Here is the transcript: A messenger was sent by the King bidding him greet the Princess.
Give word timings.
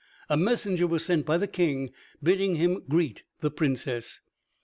A 0.29 0.35
messenger 0.35 0.87
was 0.87 1.05
sent 1.05 1.27
by 1.27 1.37
the 1.37 1.45
King 1.45 1.91
bidding 2.23 2.55
him 2.55 2.81
greet 2.89 3.21
the 3.41 3.51
Princess. 3.51 4.19